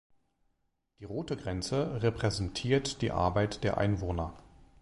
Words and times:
Die 0.97 1.05
rote 1.05 1.37
Grenze 1.37 2.01
repräsentiert 2.01 3.03
die 3.03 3.11
Arbeit 3.11 3.63
der 3.63 3.77
Einwohner. 3.77 4.33